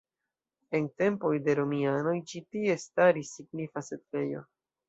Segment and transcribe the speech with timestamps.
[0.77, 4.47] En tempoj de romianoj ĉi tie staris signifa setlejo.